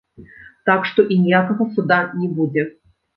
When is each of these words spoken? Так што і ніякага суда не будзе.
Так 0.69 0.87
што 0.91 1.03
і 1.15 1.17
ніякага 1.25 1.67
суда 1.75 1.99
не 2.23 2.31
будзе. 2.41 2.65